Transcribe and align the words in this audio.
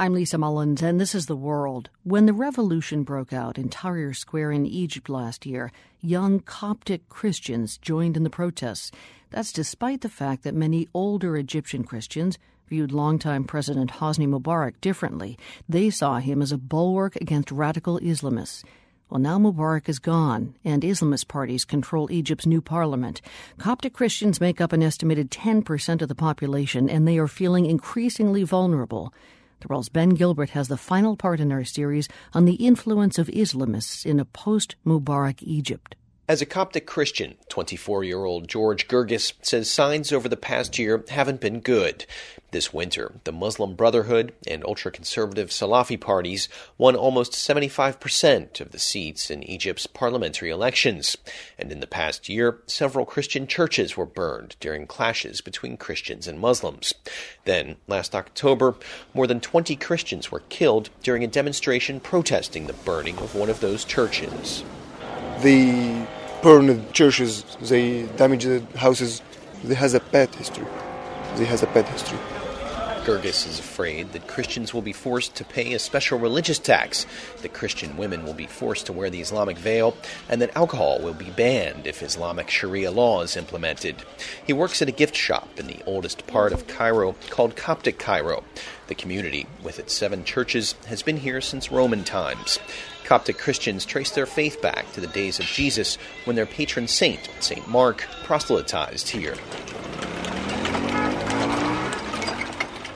I'm 0.00 0.14
Lisa 0.14 0.38
Mullins, 0.38 0.80
and 0.80 1.00
this 1.00 1.12
is 1.12 1.26
The 1.26 1.34
World. 1.34 1.90
When 2.04 2.26
the 2.26 2.32
revolution 2.32 3.02
broke 3.02 3.32
out 3.32 3.58
in 3.58 3.68
Tahrir 3.68 4.14
Square 4.14 4.52
in 4.52 4.64
Egypt 4.64 5.08
last 5.08 5.44
year, 5.44 5.72
young 6.00 6.38
Coptic 6.38 7.08
Christians 7.08 7.78
joined 7.78 8.16
in 8.16 8.22
the 8.22 8.30
protests. 8.30 8.92
That's 9.30 9.52
despite 9.52 10.02
the 10.02 10.08
fact 10.08 10.44
that 10.44 10.54
many 10.54 10.86
older 10.94 11.36
Egyptian 11.36 11.82
Christians 11.82 12.38
viewed 12.68 12.92
longtime 12.92 13.42
President 13.42 13.90
Hosni 13.90 14.28
Mubarak 14.28 14.74
differently. 14.80 15.36
They 15.68 15.90
saw 15.90 16.18
him 16.18 16.42
as 16.42 16.52
a 16.52 16.58
bulwark 16.58 17.16
against 17.16 17.50
radical 17.50 17.98
Islamists. 17.98 18.62
Well, 19.10 19.18
now 19.18 19.40
Mubarak 19.40 19.88
is 19.88 19.98
gone, 19.98 20.54
and 20.64 20.84
Islamist 20.84 21.26
parties 21.26 21.64
control 21.64 22.12
Egypt's 22.12 22.46
new 22.46 22.60
parliament. 22.60 23.20
Coptic 23.58 23.94
Christians 23.94 24.40
make 24.40 24.60
up 24.60 24.72
an 24.72 24.84
estimated 24.84 25.32
10% 25.32 26.02
of 26.02 26.08
the 26.08 26.14
population, 26.14 26.88
and 26.88 27.08
they 27.08 27.18
are 27.18 27.26
feeling 27.26 27.66
increasingly 27.66 28.44
vulnerable. 28.44 29.12
The 29.60 29.88
Ben 29.92 30.10
Gilbert 30.10 30.50
has 30.50 30.68
the 30.68 30.76
final 30.76 31.16
part 31.16 31.40
in 31.40 31.50
our 31.50 31.64
series 31.64 32.08
on 32.32 32.44
the 32.44 32.54
influence 32.54 33.18
of 33.18 33.26
Islamists 33.26 34.06
in 34.06 34.20
a 34.20 34.24
post 34.24 34.76
Mubarak 34.86 35.42
Egypt. 35.42 35.96
As 36.30 36.42
a 36.42 36.46
Coptic 36.46 36.84
Christian, 36.84 37.36
24 37.48 38.04
year 38.04 38.26
old 38.26 38.48
George 38.48 38.86
Gergis 38.86 39.32
says 39.40 39.70
signs 39.70 40.12
over 40.12 40.28
the 40.28 40.36
past 40.36 40.78
year 40.78 41.02
haven't 41.08 41.40
been 41.40 41.60
good. 41.60 42.04
This 42.50 42.70
winter, 42.70 43.14
the 43.24 43.32
Muslim 43.32 43.74
Brotherhood 43.74 44.34
and 44.46 44.62
ultra 44.62 44.90
conservative 44.90 45.48
Salafi 45.48 45.98
parties 45.98 46.50
won 46.76 46.94
almost 46.94 47.32
75% 47.32 48.60
of 48.60 48.72
the 48.72 48.78
seats 48.78 49.30
in 49.30 49.42
Egypt's 49.42 49.86
parliamentary 49.86 50.50
elections. 50.50 51.16
And 51.58 51.72
in 51.72 51.80
the 51.80 51.86
past 51.86 52.28
year, 52.28 52.58
several 52.66 53.06
Christian 53.06 53.46
churches 53.46 53.96
were 53.96 54.04
burned 54.04 54.56
during 54.60 54.86
clashes 54.86 55.40
between 55.40 55.78
Christians 55.78 56.28
and 56.28 56.38
Muslims. 56.38 56.92
Then, 57.46 57.76
last 57.86 58.14
October, 58.14 58.74
more 59.14 59.26
than 59.26 59.40
20 59.40 59.76
Christians 59.76 60.30
were 60.30 60.42
killed 60.50 60.90
during 61.02 61.24
a 61.24 61.26
demonstration 61.26 62.00
protesting 62.00 62.66
the 62.66 62.74
burning 62.74 63.16
of 63.16 63.34
one 63.34 63.48
of 63.48 63.60
those 63.60 63.82
churches. 63.86 64.62
The 65.40 66.06
burned 66.42 66.92
churches, 66.92 67.44
they 67.60 68.04
damaged 68.16 68.62
houses. 68.76 69.22
They 69.64 69.74
has 69.74 69.94
a 69.94 70.00
bad 70.00 70.34
history. 70.34 70.66
They 71.36 71.44
has 71.44 71.62
a 71.62 71.66
bad 71.66 71.86
history. 71.88 72.18
Gergis 73.08 73.48
is 73.48 73.58
afraid 73.58 74.12
that 74.12 74.28
Christians 74.28 74.74
will 74.74 74.82
be 74.82 74.92
forced 74.92 75.34
to 75.36 75.44
pay 75.44 75.72
a 75.72 75.78
special 75.78 76.18
religious 76.18 76.58
tax, 76.58 77.06
that 77.40 77.54
Christian 77.54 77.96
women 77.96 78.22
will 78.22 78.34
be 78.34 78.44
forced 78.44 78.84
to 78.84 78.92
wear 78.92 79.08
the 79.08 79.22
Islamic 79.22 79.56
veil, 79.56 79.96
and 80.28 80.42
that 80.42 80.54
alcohol 80.54 81.00
will 81.00 81.14
be 81.14 81.30
banned 81.30 81.86
if 81.86 82.02
Islamic 82.02 82.50
Sharia 82.50 82.90
law 82.90 83.22
is 83.22 83.34
implemented. 83.34 84.02
He 84.46 84.52
works 84.52 84.82
at 84.82 84.90
a 84.90 84.92
gift 84.92 85.16
shop 85.16 85.48
in 85.56 85.68
the 85.68 85.82
oldest 85.86 86.26
part 86.26 86.52
of 86.52 86.66
Cairo 86.66 87.16
called 87.30 87.56
Coptic 87.56 87.98
Cairo. 87.98 88.44
The 88.88 88.94
community, 88.94 89.46
with 89.62 89.78
its 89.78 89.94
seven 89.94 90.22
churches, 90.22 90.74
has 90.88 91.02
been 91.02 91.16
here 91.16 91.40
since 91.40 91.72
Roman 91.72 92.04
times. 92.04 92.58
Coptic 93.04 93.38
Christians 93.38 93.86
trace 93.86 94.10
their 94.10 94.26
faith 94.26 94.60
back 94.60 94.92
to 94.92 95.00
the 95.00 95.06
days 95.06 95.38
of 95.38 95.46
Jesus 95.46 95.96
when 96.24 96.36
their 96.36 96.44
patron 96.44 96.86
saint, 96.86 97.30
St. 97.40 97.66
Mark, 97.68 98.06
proselytized 98.24 99.08
here. 99.08 99.36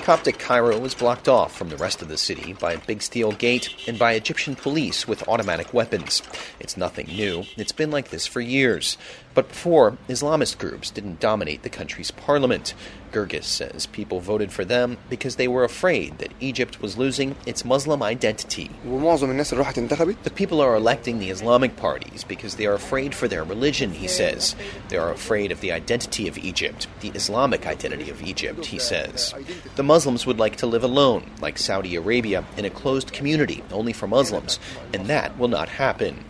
Coptic 0.02 0.40
Cairo 0.40 0.80
was 0.80 0.96
blocked 0.96 1.28
off 1.28 1.56
from 1.56 1.68
the 1.68 1.76
rest 1.76 2.02
of 2.02 2.08
the 2.08 2.18
city 2.18 2.54
by 2.54 2.72
a 2.72 2.78
big 2.78 3.02
steel 3.02 3.30
gate 3.30 3.72
and 3.86 4.00
by 4.00 4.14
Egyptian 4.14 4.56
police 4.56 5.06
with 5.06 5.28
automatic 5.28 5.72
weapons. 5.72 6.22
It's 6.58 6.76
nothing 6.76 7.06
new, 7.06 7.44
it's 7.56 7.70
been 7.70 7.92
like 7.92 8.08
this 8.08 8.26
for 8.26 8.40
years. 8.40 8.98
But 9.32 9.46
before, 9.46 9.96
Islamist 10.08 10.58
groups 10.58 10.90
didn't 10.90 11.20
dominate 11.20 11.62
the 11.62 11.70
country's 11.70 12.10
parliament. 12.10 12.74
Gergis 13.12 13.44
says 13.44 13.86
people 13.86 14.20
voted 14.20 14.52
for 14.52 14.64
them 14.64 14.96
because 15.08 15.36
they 15.36 15.48
were 15.48 15.64
afraid 15.64 16.18
that 16.18 16.32
Egypt 16.40 16.80
was 16.80 16.96
losing 16.96 17.36
its 17.46 17.64
Muslim 17.64 18.02
identity. 18.02 18.70
The 18.84 20.32
people 20.34 20.60
are 20.60 20.74
electing 20.74 21.18
the 21.18 21.30
Islamic 21.30 21.76
parties 21.76 22.24
because 22.24 22.56
they 22.56 22.66
are 22.66 22.74
afraid 22.74 23.14
for 23.14 23.28
their 23.28 23.44
religion, 23.44 23.92
he 23.92 24.08
says. 24.08 24.56
They 24.88 24.96
are 24.96 25.10
afraid 25.10 25.52
of 25.52 25.60
the 25.60 25.72
identity 25.72 26.26
of 26.28 26.38
Egypt, 26.38 26.88
the 27.00 27.10
Islamic 27.10 27.66
identity 27.66 28.10
of 28.10 28.22
Egypt, 28.22 28.66
he 28.66 28.78
says. 28.78 29.34
The 29.76 29.82
Muslims 29.82 30.26
would 30.26 30.38
like 30.38 30.56
to 30.56 30.66
live 30.66 30.84
alone, 30.84 31.30
like 31.40 31.58
Saudi 31.58 31.94
Arabia, 31.96 32.44
in 32.56 32.64
a 32.64 32.70
closed 32.70 33.12
community 33.12 33.62
only 33.70 33.92
for 33.92 34.06
Muslims, 34.06 34.58
and 34.92 35.06
that 35.06 35.38
will 35.38 35.48
not 35.48 35.68
happen. 35.68 36.24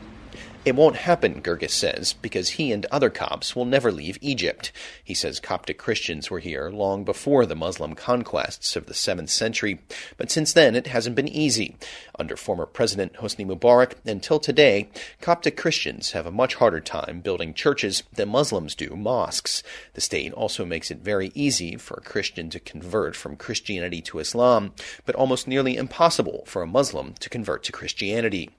It 0.64 0.76
won't 0.76 0.94
happen, 0.94 1.42
Gergis 1.42 1.70
says, 1.70 2.12
because 2.12 2.50
he 2.50 2.70
and 2.70 2.86
other 2.86 3.10
Copts 3.10 3.56
will 3.56 3.64
never 3.64 3.90
leave 3.90 4.16
Egypt. 4.20 4.70
He 5.02 5.12
says 5.12 5.40
Coptic 5.40 5.76
Christians 5.76 6.30
were 6.30 6.38
here 6.38 6.70
long 6.70 7.02
before 7.02 7.46
the 7.46 7.56
Muslim 7.56 7.96
conquests 7.96 8.76
of 8.76 8.86
the 8.86 8.94
7th 8.94 9.30
century, 9.30 9.80
but 10.16 10.30
since 10.30 10.52
then 10.52 10.76
it 10.76 10.86
hasn't 10.86 11.16
been 11.16 11.26
easy. 11.26 11.76
Under 12.16 12.36
former 12.36 12.64
President 12.64 13.14
Hosni 13.14 13.44
Mubarak, 13.44 13.94
until 14.04 14.38
today, 14.38 14.88
Coptic 15.20 15.56
Christians 15.56 16.12
have 16.12 16.26
a 16.26 16.30
much 16.30 16.54
harder 16.54 16.80
time 16.80 17.22
building 17.22 17.54
churches 17.54 18.04
than 18.12 18.28
Muslims 18.28 18.76
do 18.76 18.94
mosques. 18.94 19.64
The 19.94 20.00
state 20.00 20.32
also 20.32 20.64
makes 20.64 20.92
it 20.92 20.98
very 20.98 21.32
easy 21.34 21.74
for 21.74 21.94
a 21.94 22.08
Christian 22.08 22.50
to 22.50 22.60
convert 22.60 23.16
from 23.16 23.34
Christianity 23.34 24.00
to 24.02 24.20
Islam, 24.20 24.74
but 25.06 25.16
almost 25.16 25.48
nearly 25.48 25.76
impossible 25.76 26.44
for 26.46 26.62
a 26.62 26.68
Muslim 26.68 27.14
to 27.14 27.28
convert 27.28 27.64
to 27.64 27.72
Christianity. 27.72 28.50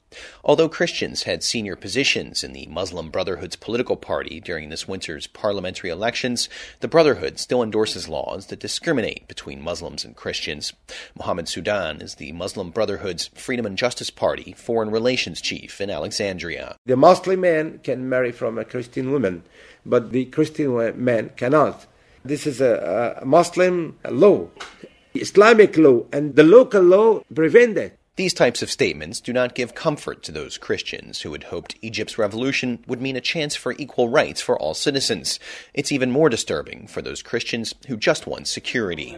Although 0.43 0.69
Christians 0.69 1.23
had 1.23 1.43
senior 1.43 1.75
positions 1.75 2.43
in 2.43 2.53
the 2.53 2.67
Muslim 2.67 3.09
Brotherhood's 3.09 3.55
political 3.55 3.95
party 3.95 4.39
during 4.39 4.69
this 4.69 4.87
winter's 4.87 5.27
parliamentary 5.27 5.89
elections, 5.89 6.49
the 6.79 6.87
Brotherhood 6.87 7.39
still 7.39 7.63
endorses 7.63 8.09
laws 8.09 8.47
that 8.47 8.59
discriminate 8.59 9.27
between 9.27 9.61
Muslims 9.61 10.05
and 10.05 10.15
Christians. 10.15 10.73
Mohammed 11.17 11.47
Sudan 11.47 12.01
is 12.01 12.15
the 12.15 12.31
Muslim 12.31 12.71
Brotherhood's 12.71 13.27
Freedom 13.35 13.65
and 13.65 13.77
Justice 13.77 14.09
Party 14.09 14.53
foreign 14.53 14.91
relations 14.91 15.41
chief 15.41 15.81
in 15.81 15.89
Alexandria. 15.89 16.75
The 16.85 16.97
Muslim 16.97 17.41
man 17.41 17.79
can 17.83 18.09
marry 18.09 18.31
from 18.31 18.57
a 18.57 18.65
Christian 18.65 19.11
woman, 19.11 19.43
but 19.85 20.11
the 20.11 20.25
Christian 20.25 21.03
man 21.03 21.31
cannot. 21.35 21.85
This 22.25 22.47
is 22.47 22.61
a, 22.61 23.19
a 23.21 23.25
Muslim 23.25 23.97
law, 24.09 24.47
Islamic 25.13 25.77
law, 25.77 26.03
and 26.11 26.35
the 26.35 26.43
local 26.43 26.81
law 26.81 27.21
prevent 27.33 27.75
that. 27.75 27.97
These 28.15 28.35
types 28.35 28.61
of 28.61 28.69
statements 28.69 29.19
do 29.19 29.33
not 29.33 29.55
give 29.55 29.73
comfort 29.73 30.21
to 30.21 30.31
those 30.31 30.59
Christians 30.59 31.21
who 31.21 31.31
had 31.31 31.45
hoped 31.45 31.77
Egypt's 31.81 32.19
revolution 32.19 32.83
would 32.85 33.01
mean 33.01 33.15
a 33.15 33.21
chance 33.21 33.55
for 33.55 33.73
equal 33.79 34.07
rights 34.07 34.39
for 34.39 34.55
all 34.59 34.75
citizens. 34.75 35.39
It's 35.73 35.91
even 35.91 36.11
more 36.11 36.29
disturbing 36.29 36.85
for 36.85 37.01
those 37.01 37.23
Christians 37.23 37.73
who 37.87 37.97
just 37.97 38.27
want 38.27 38.47
security. 38.47 39.17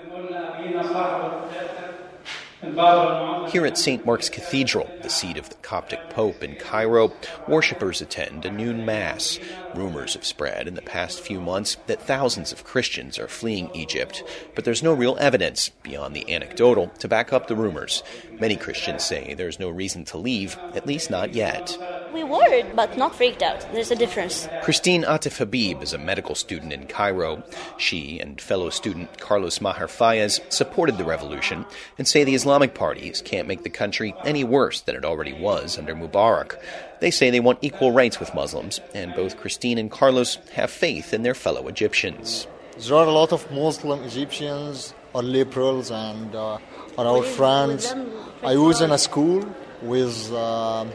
Here 3.52 3.66
at 3.66 3.78
St. 3.78 4.06
Mark's 4.06 4.30
Cathedral, 4.30 4.90
the 5.02 5.09
seat 5.09 5.38
of 5.38 5.50
the 5.50 5.56
Coptic 5.56 6.09
Pope 6.09 6.44
in 6.44 6.56
Cairo, 6.56 7.14
worshippers 7.48 8.02
attend 8.02 8.46
a 8.46 8.52
noon 8.52 8.86
Mass. 8.86 9.40
Rumors 9.76 10.16
have 10.16 10.26
spread 10.26 10.68
in 10.68 10.74
the 10.74 10.81
past 10.81 11.20
few 11.20 11.40
months 11.40 11.78
that 11.88 12.02
thousands 12.02 12.52
of 12.52 12.64
Christians 12.64 13.20
are 13.20 13.28
fleeing 13.28 13.70
Egypt, 13.76 14.24
but 14.56 14.66
there's 14.66 14.84
no 14.84 14.94
real 14.94 15.18
evidence, 15.20 15.70
beyond 15.84 16.16
the 16.16 16.34
anecdotal, 16.34 16.88
to 17.00 17.08
back 17.08 17.31
up 17.31 17.48
the 17.48 17.56
rumors. 17.56 18.03
Many 18.40 18.56
Christians 18.56 19.06
say 19.06 19.34
there's 19.34 19.59
no 19.59 19.70
reason 19.70 20.06
to 20.06 20.18
leave, 20.18 20.58
at 20.74 20.88
least 20.88 21.09
not 21.09 21.34
yet. 21.34 21.78
We 22.16 22.24
worried, 22.24 22.78
but 22.78 22.98
not 22.98 23.14
freaked 23.14 23.44
out. 23.44 23.59
There's 23.74 23.92
a 23.92 23.96
difference. 23.96 24.48
Christine 24.64 25.03
Atif 25.03 25.38
Habib 25.40 25.84
is 25.84 25.92
a 25.92 25.98
medical 25.98 26.34
student 26.34 26.72
in 26.72 26.88
Cairo. 26.88 27.44
She 27.78 28.22
and 28.22 28.40
fellow 28.40 28.70
student 28.70 29.20
Carlos 29.20 29.59
Maher 29.59 29.88
Fayez 29.88 30.40
supported 30.50 30.98
the 30.98 31.03
revolution 31.03 31.66
and 31.98 32.08
say 32.08 32.24
the 32.24 32.34
Islamic 32.34 32.74
parties 32.74 33.22
can't 33.22 33.50
make 33.50 33.64
the 33.64 33.70
country 33.70 34.16
any 34.24 34.46
worse 34.46 34.80
than 34.80 34.96
it 34.96 35.03
already 35.03 35.34
was 35.34 35.78
under 35.78 35.94
Mubarak. 35.94 36.56
They 37.02 37.12
say 37.12 37.31
they 37.31 37.42
want 37.42 37.59
equal 37.62 37.92
rights 37.92 38.18
with 38.18 38.34
Muslims, 38.34 38.80
and 38.94 39.14
both 39.14 39.36
Christine 39.36 39.78
and 39.78 39.92
Carlos 39.92 40.38
have 40.53 40.72
faith 40.72 41.14
in 41.14 41.24
their 41.24 41.36
fellow 41.36 41.68
Egyptians. 41.68 42.47
There 42.78 42.96
are 42.96 43.08
a 43.08 43.12
lot 43.12 43.34
of 43.34 43.52
Muslim 43.52 44.02
Egyptians 44.06 44.94
are 45.14 45.22
liberals 45.22 45.92
and 45.92 46.34
uh, 46.34 46.59
are 46.97 47.06
our 47.06 47.24
friends. 47.24 47.94
I 48.42 48.56
was 48.56 48.79
in 48.79 48.91
a 48.91 48.97
school 48.97 49.46
with 49.82 50.32
uh, 50.32 50.85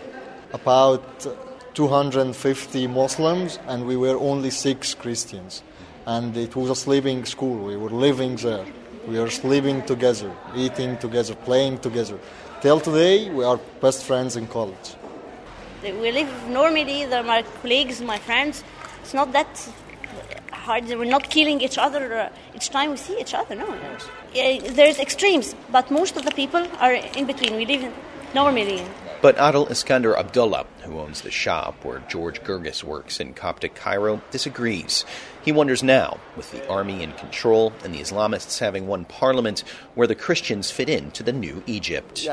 about 0.52 1.26
250 1.74 2.86
Muslims, 2.86 3.58
and 3.66 3.86
we 3.86 3.96
were 3.96 4.18
only 4.18 4.50
six 4.50 4.94
Christians. 4.94 5.62
And 6.06 6.36
it 6.36 6.56
was 6.56 6.70
a 6.70 6.74
sleeping 6.74 7.24
school. 7.24 7.64
We 7.64 7.76
were 7.76 7.90
living 7.90 8.36
there. 8.36 8.66
We 9.06 9.18
were 9.18 9.30
sleeping 9.30 9.82
together, 9.82 10.30
eating 10.54 10.98
together, 10.98 11.34
playing 11.34 11.78
together. 11.78 12.18
Till 12.60 12.80
today, 12.80 13.30
we 13.30 13.44
are 13.44 13.58
best 13.80 14.04
friends 14.04 14.36
in 14.36 14.46
college. 14.46 14.94
We 15.82 16.12
live 16.12 16.48
normally, 16.48 17.06
they're 17.06 17.22
my 17.22 17.42
colleagues, 17.62 18.02
my 18.02 18.18
friends. 18.18 18.62
It's 19.02 19.14
not 19.14 19.32
that 19.32 19.68
hard. 20.52 20.84
We're 20.86 21.04
not 21.04 21.30
killing 21.30 21.60
each 21.62 21.78
other 21.78 22.02
uh, 22.14 22.28
each 22.54 22.68
time 22.70 22.90
we 22.90 22.96
see 22.96 23.18
each 23.18 23.34
other, 23.34 23.54
no. 23.54 23.66
There's 24.34 24.98
extremes, 24.98 25.54
but 25.72 25.90
most 25.90 26.16
of 26.16 26.24
the 26.24 26.32
people 26.32 26.66
are 26.78 26.92
in 26.92 27.24
between. 27.26 27.56
We 27.56 27.64
live 27.64 27.82
in 27.84 27.92
normally. 28.34 28.82
But 29.22 29.36
Adel 29.38 29.66
Iskander 29.66 30.16
Abdullah, 30.16 30.64
who 30.84 30.98
owns 30.98 31.20
the 31.20 31.30
shop 31.30 31.84
where 31.84 31.98
George 32.08 32.42
Gergis 32.42 32.82
works 32.82 33.20
in 33.20 33.34
Coptic 33.34 33.74
Cairo, 33.74 34.22
disagrees. 34.30 35.04
He 35.44 35.52
wonders 35.52 35.82
now, 35.82 36.18
with 36.36 36.50
the 36.52 36.66
army 36.66 37.02
in 37.02 37.12
control 37.12 37.72
and 37.84 37.94
the 37.94 38.00
Islamists 38.00 38.60
having 38.60 38.86
won 38.86 39.04
parliament, 39.04 39.62
where 39.94 40.06
the 40.06 40.14
Christians 40.14 40.70
fit 40.70 40.88
into 40.88 41.22
the 41.22 41.32
new 41.32 41.62
Egypt. 41.66 42.26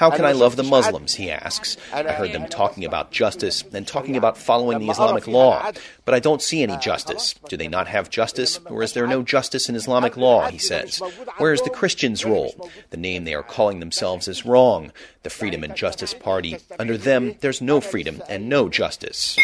How 0.00 0.08
can 0.10 0.24
I 0.24 0.32
love 0.32 0.56
the 0.56 0.62
Muslims? 0.62 1.14
He 1.14 1.30
asks. 1.30 1.76
I 1.92 2.02
heard 2.04 2.32
them 2.32 2.48
talking 2.48 2.86
about 2.86 3.12
justice 3.12 3.62
and 3.70 3.86
talking 3.86 4.16
about 4.16 4.38
following 4.38 4.78
the 4.78 4.88
Islamic 4.88 5.26
law, 5.26 5.72
but 6.06 6.14
I 6.14 6.20
don't 6.20 6.40
see 6.40 6.62
any 6.62 6.78
justice. 6.78 7.34
Do 7.50 7.58
they 7.58 7.68
not 7.68 7.86
have 7.86 8.08
justice, 8.08 8.58
or 8.64 8.82
is 8.82 8.94
there 8.94 9.06
no 9.06 9.22
justice 9.22 9.68
in 9.68 9.76
Islamic 9.76 10.16
law? 10.16 10.48
He 10.48 10.56
says. 10.56 11.02
Where 11.36 11.52
is 11.52 11.60
the 11.60 11.68
Christians' 11.68 12.24
role? 12.24 12.70
The 12.88 12.96
name 12.96 13.24
they 13.24 13.34
are 13.34 13.42
calling 13.42 13.80
themselves 13.80 14.26
is 14.26 14.46
wrong. 14.46 14.90
The 15.22 15.28
Freedom 15.28 15.62
and 15.62 15.76
Justice 15.76 16.14
Party. 16.14 16.56
Under 16.78 16.96
them, 16.96 17.34
there's 17.40 17.60
no 17.60 17.82
freedom 17.82 18.22
and 18.26 18.48
no 18.48 18.70
justice. 18.70 19.36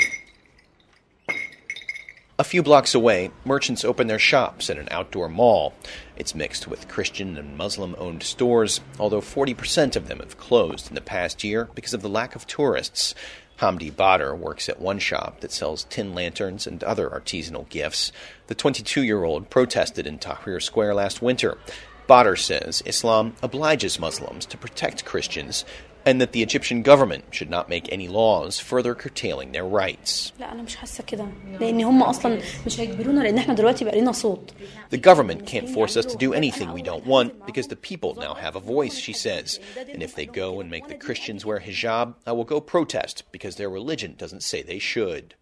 A 2.38 2.44
few 2.44 2.62
blocks 2.62 2.94
away, 2.94 3.30
merchants 3.44 3.84
open 3.84 4.06
their 4.06 4.18
shops 4.18 4.68
in 4.70 4.78
an 4.78 4.88
outdoor 4.90 5.28
mall. 5.28 5.74
It's 6.16 6.34
mixed 6.34 6.66
with 6.66 6.88
Christian 6.88 7.36
and 7.36 7.56
Muslim 7.56 7.94
owned 7.98 8.22
stores, 8.22 8.80
although 8.98 9.20
40% 9.20 9.96
of 9.96 10.08
them 10.08 10.20
have 10.20 10.38
closed 10.38 10.88
in 10.88 10.94
the 10.94 11.00
past 11.00 11.44
year 11.44 11.68
because 11.74 11.94
of 11.94 12.02
the 12.02 12.08
lack 12.08 12.34
of 12.34 12.46
tourists. 12.46 13.14
Hamdi 13.58 13.94
Badr 13.94 14.34
works 14.34 14.68
at 14.68 14.80
one 14.80 14.98
shop 14.98 15.40
that 15.40 15.52
sells 15.52 15.84
tin 15.84 16.14
lanterns 16.14 16.66
and 16.66 16.82
other 16.84 17.08
artisanal 17.08 17.68
gifts. 17.68 18.12
The 18.48 18.54
22 18.54 19.02
year 19.02 19.24
old 19.24 19.48
protested 19.50 20.06
in 20.06 20.18
Tahrir 20.18 20.62
Square 20.62 20.94
last 20.94 21.22
winter. 21.22 21.58
Badr 22.06 22.36
says 22.36 22.82
Islam 22.86 23.34
obliges 23.42 23.98
Muslims 23.98 24.46
to 24.46 24.58
protect 24.58 25.04
Christians 25.04 25.64
and 26.06 26.20
that 26.20 26.30
the 26.32 26.42
Egyptian 26.42 26.82
government 26.82 27.24
should 27.32 27.50
not 27.50 27.68
make 27.68 27.92
any 27.92 28.06
laws 28.06 28.60
further 28.60 28.94
curtailing 28.94 29.50
their 29.50 29.64
rights. 29.64 30.32
The 34.90 34.98
government 34.98 35.46
can't 35.46 35.68
force 35.68 35.96
us 35.96 36.06
to 36.06 36.16
do 36.16 36.32
anything 36.32 36.72
we 36.72 36.82
don't 36.82 37.04
want 37.04 37.44
because 37.44 37.66
the 37.66 37.76
people 37.76 38.14
now 38.14 38.34
have 38.34 38.54
a 38.54 38.60
voice, 38.60 38.96
she 38.96 39.12
says. 39.12 39.58
And 39.76 40.02
if 40.02 40.14
they 40.14 40.26
go 40.26 40.60
and 40.60 40.70
make 40.70 40.86
the 40.86 40.94
Christians 40.94 41.44
wear 41.44 41.58
hijab, 41.58 42.14
I 42.24 42.32
will 42.32 42.44
go 42.44 42.60
protest 42.60 43.24
because 43.32 43.56
their 43.56 43.68
religion 43.68 44.14
doesn't 44.16 44.44
say 44.44 44.62
they 44.62 44.78
should. 44.78 45.34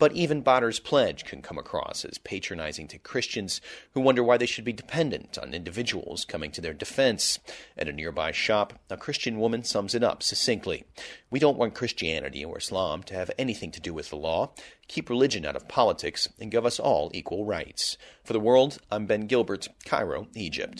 But 0.00 0.12
even 0.14 0.40
Badr's 0.40 0.80
pledge 0.80 1.26
can 1.26 1.42
come 1.42 1.58
across 1.58 2.06
as 2.06 2.16
patronizing 2.16 2.88
to 2.88 2.98
Christians 2.98 3.60
who 3.92 4.00
wonder 4.00 4.24
why 4.24 4.38
they 4.38 4.46
should 4.46 4.64
be 4.64 4.72
dependent 4.72 5.36
on 5.36 5.52
individuals 5.52 6.24
coming 6.24 6.50
to 6.52 6.62
their 6.62 6.72
defense. 6.72 7.38
At 7.76 7.86
a 7.86 7.92
nearby 7.92 8.32
shop, 8.32 8.80
a 8.88 8.96
Christian 8.96 9.38
woman 9.38 9.62
sums 9.62 9.94
it 9.94 10.02
up 10.02 10.22
succinctly. 10.22 10.84
We 11.30 11.38
don't 11.38 11.58
want 11.58 11.74
Christianity 11.74 12.42
or 12.42 12.56
Islam 12.56 13.02
to 13.04 13.14
have 13.14 13.30
anything 13.38 13.70
to 13.72 13.80
do 13.80 13.92
with 13.92 14.08
the 14.08 14.16
law. 14.16 14.54
Keep 14.88 15.10
religion 15.10 15.44
out 15.44 15.54
of 15.54 15.68
politics 15.68 16.30
and 16.40 16.50
give 16.50 16.64
us 16.64 16.80
all 16.80 17.10
equal 17.12 17.44
rights. 17.44 17.98
For 18.24 18.32
the 18.32 18.40
world, 18.40 18.78
I'm 18.90 19.04
Ben 19.04 19.26
Gilbert, 19.26 19.68
Cairo, 19.84 20.28
Egypt. 20.34 20.78